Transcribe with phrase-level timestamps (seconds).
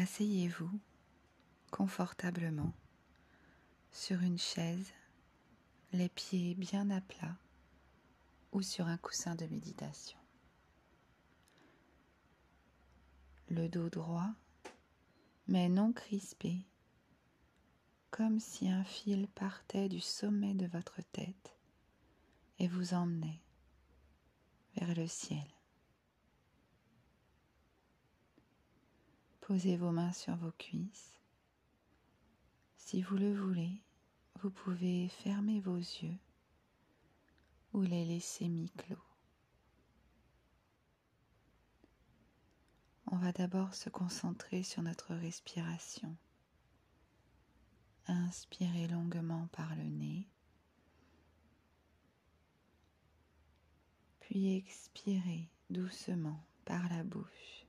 [0.00, 0.80] Asseyez-vous
[1.70, 2.72] confortablement
[3.92, 4.94] sur une chaise,
[5.92, 7.36] les pieds bien à plat
[8.52, 10.18] ou sur un coussin de méditation.
[13.50, 14.30] Le dos droit,
[15.48, 16.64] mais non crispé,
[18.10, 21.54] comme si un fil partait du sommet de votre tête
[22.58, 23.42] et vous emmenait
[24.76, 25.59] vers le ciel.
[29.40, 31.12] Posez vos mains sur vos cuisses.
[32.76, 33.82] Si vous le voulez,
[34.40, 36.18] vous pouvez fermer vos yeux
[37.72, 39.02] ou les laisser mi-clos.
[43.06, 46.16] On va d'abord se concentrer sur notre respiration.
[48.06, 50.28] Inspirez longuement par le nez,
[54.20, 57.59] puis expirez doucement par la bouche.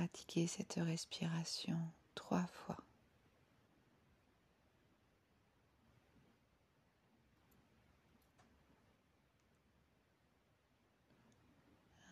[0.00, 1.78] Pratiquez cette respiration
[2.14, 2.82] trois fois.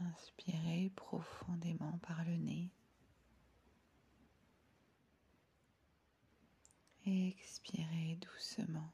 [0.00, 2.72] Inspirez profondément par le nez.
[7.04, 8.90] expirez doucement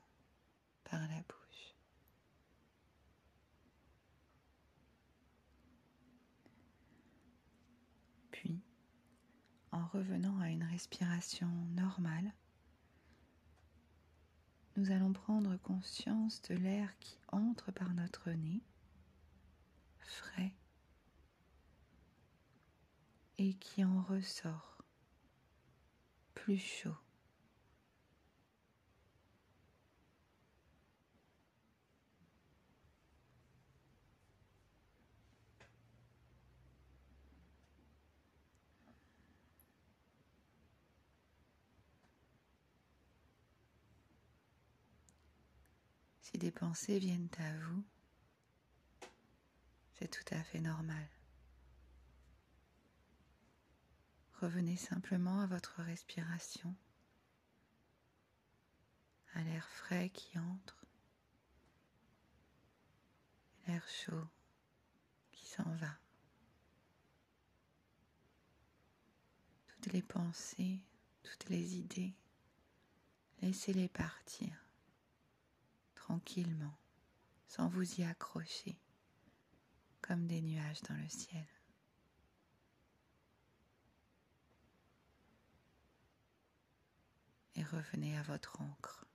[0.84, 1.74] par la bouche.
[8.32, 8.60] Puis,
[9.72, 12.32] en revenant à une respiration normale,
[14.76, 18.62] nous allons prendre conscience de l'air qui entre par notre nez,
[19.98, 20.54] frais,
[23.38, 24.78] et qui en ressort
[26.34, 26.96] plus chaud.
[46.22, 47.84] Si des pensées viennent à vous,
[49.94, 51.08] c'est tout à fait normal.
[54.40, 56.74] Revenez simplement à votre respiration,
[59.34, 60.86] à l'air frais qui entre,
[63.66, 64.28] l'air chaud
[65.32, 65.98] qui s'en va.
[69.66, 70.80] Toutes les pensées,
[71.24, 72.14] toutes les idées,
[73.40, 74.71] laissez-les partir
[76.12, 76.76] tranquillement,
[77.46, 78.76] sans vous y accrocher,
[80.02, 81.46] comme des nuages dans le ciel.
[87.54, 89.06] Et revenez à votre encre,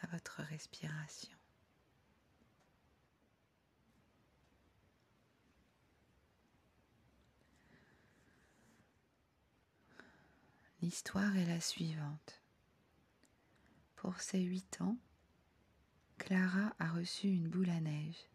[0.00, 1.36] à votre respiration.
[10.80, 12.42] L'histoire est la suivante.
[13.96, 14.96] Pour ses huit ans,
[16.20, 18.28] Clara a reçu une boule à neige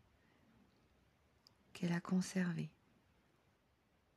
[1.72, 2.72] qu'elle a conservée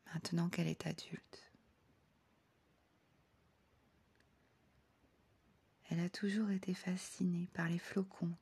[0.07, 1.53] maintenant qu'elle est adulte.
[5.91, 8.35] Elle a toujours été fascinée par les flocons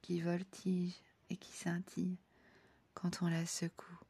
[0.00, 0.96] qui voltigent
[1.28, 2.18] et qui scintillent
[2.94, 4.00] quand on la secoue,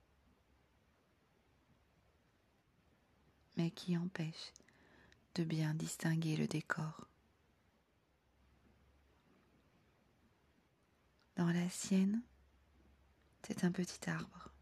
[3.56, 4.52] mais qui empêchent
[5.34, 7.08] de bien distinguer le décor.
[11.42, 12.22] Dans la sienne,
[13.42, 14.52] c'est un petit arbre.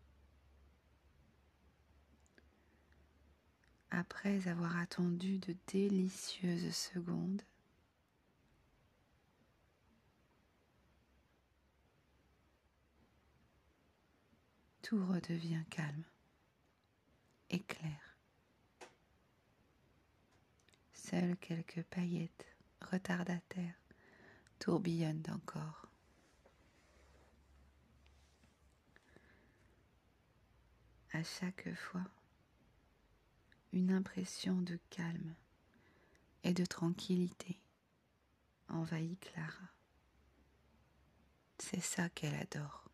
[3.90, 7.42] Après avoir attendu de délicieuses secondes,
[14.80, 16.04] tout redevient calme
[17.50, 18.16] et clair.
[20.94, 22.46] Seules quelques paillettes
[22.80, 23.78] retardataires
[24.58, 25.89] tourbillonnent encore.
[31.22, 32.04] Chaque fois
[33.72, 35.34] une impression de calme
[36.42, 37.60] et de tranquillité
[38.68, 39.68] envahit Clara.
[41.58, 42.88] C'est ça qu'elle adore.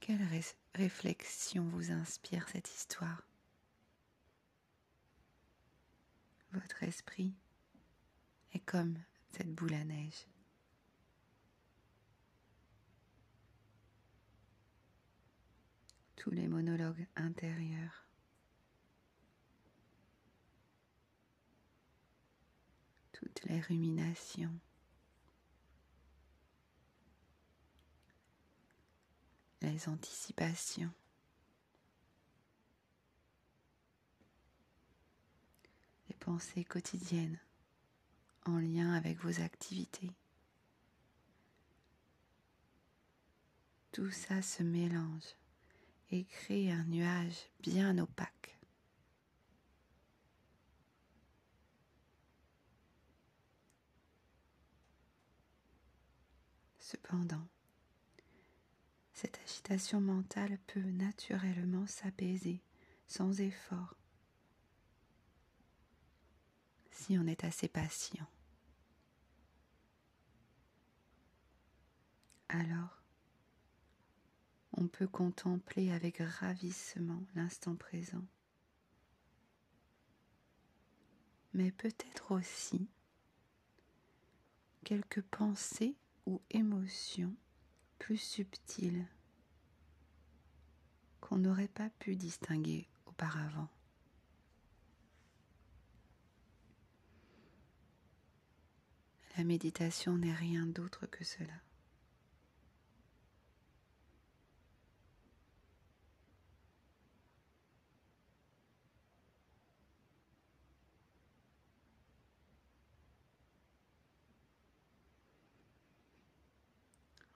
[0.00, 0.26] Quelle
[0.74, 3.22] réflexion vous inspire cette histoire?
[6.52, 7.32] Votre esprit
[8.52, 8.98] est comme
[9.30, 10.26] cette boule à neige.
[16.22, 18.06] Tous les monologues intérieurs.
[23.10, 24.56] Toutes les ruminations.
[29.62, 30.92] les anticipations.
[36.08, 37.40] Les pensées quotidiennes
[38.44, 40.12] en lien avec vos activités.
[43.90, 45.34] Tout ça se mélange
[46.12, 48.58] et crée un nuage bien opaque.
[56.78, 57.48] Cependant,
[59.14, 62.62] cette agitation mentale peut naturellement s'apaiser
[63.06, 63.96] sans effort
[66.90, 68.26] si on est assez patient.
[72.48, 73.01] Alors,
[74.82, 78.24] on peut contempler avec ravissement l'instant présent,
[81.54, 82.88] mais peut-être aussi
[84.82, 85.94] quelques pensées
[86.26, 87.32] ou émotions
[88.00, 89.06] plus subtiles
[91.20, 93.68] qu'on n'aurait pas pu distinguer auparavant.
[99.36, 101.54] La méditation n'est rien d'autre que cela.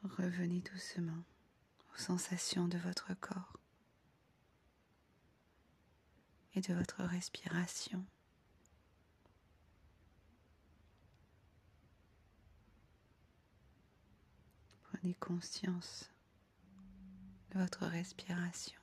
[0.07, 1.25] Revenez doucement
[1.93, 3.59] aux sensations de votre corps
[6.55, 8.05] et de votre respiration.
[14.85, 16.11] Prenez conscience
[17.51, 18.81] de votre respiration.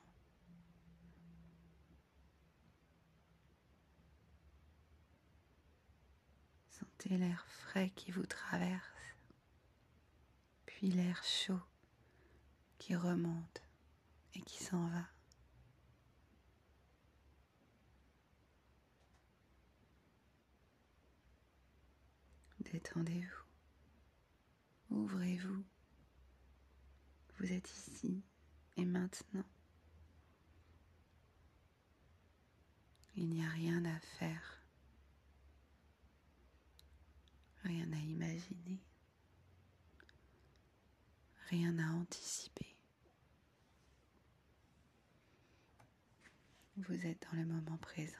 [6.70, 8.93] Sentez l'air frais qui vous traverse
[10.90, 11.60] l'air chaud
[12.78, 13.62] qui remonte
[14.34, 15.06] et qui s'en va.
[22.60, 23.44] Détendez-vous,
[24.90, 25.64] ouvrez-vous.
[27.38, 28.22] Vous êtes ici
[28.76, 29.44] et maintenant.
[33.16, 34.60] Il n'y a rien à faire,
[37.62, 38.82] rien à imaginer
[41.54, 42.74] rien à anticiper.
[46.76, 48.16] Vous êtes dans le moment présent.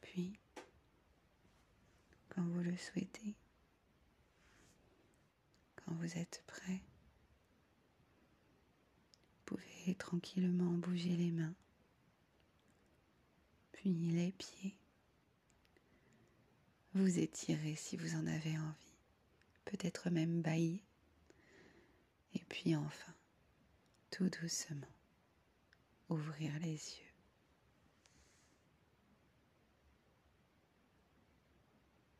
[0.00, 0.40] Puis,
[2.30, 3.34] quand vous le souhaitez,
[5.76, 6.80] quand vous êtes prêt,
[9.34, 11.54] vous pouvez tranquillement bouger les mains
[13.80, 14.76] puis les pieds.
[16.92, 18.98] Vous étirez si vous en avez envie,
[19.64, 20.82] peut-être même bailler.
[22.34, 23.14] Et puis enfin,
[24.10, 24.86] tout doucement,
[26.10, 27.09] ouvrir les yeux.